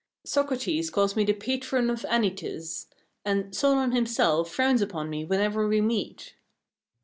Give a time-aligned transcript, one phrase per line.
[0.25, 2.87] Socrates calls me the patron of Anytus,
[3.23, 6.33] and Solon himself frowns upon me whenever we meet.